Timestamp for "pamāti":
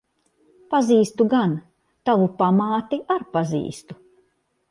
2.41-3.01